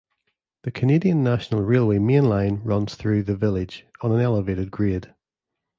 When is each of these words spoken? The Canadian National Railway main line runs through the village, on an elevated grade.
The 0.63 0.71
Canadian 0.71 1.23
National 1.23 1.61
Railway 1.61 1.99
main 1.99 2.25
line 2.25 2.63
runs 2.63 2.95
through 2.95 3.21
the 3.21 3.35
village, 3.35 3.85
on 4.01 4.11
an 4.11 4.19
elevated 4.19 4.71
grade. 4.71 5.13